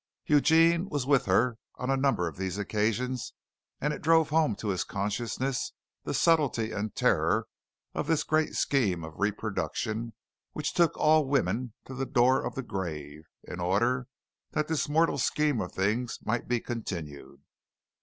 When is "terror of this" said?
6.95-8.23